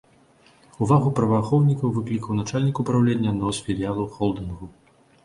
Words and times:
Увагу 0.85 1.09
праваахоўнікаў 1.19 1.93
выклікаў 1.97 2.37
начальнік 2.39 2.81
упраўлення 2.85 3.29
аднаго 3.33 3.53
з 3.59 3.67
філіялаў 3.69 4.09
холдынгу. 4.17 4.65